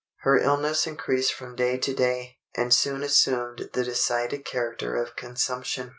Her 0.21 0.35
illness 0.39 0.87
increased 0.87 1.31
from 1.31 1.55
day 1.55 1.77
to 1.77 1.93
day, 1.93 2.39
and 2.55 2.73
soon 2.73 3.03
assumed 3.03 3.69
the 3.73 3.83
decided 3.83 4.45
character 4.45 4.95
of 4.95 5.15
consumption. 5.15 5.89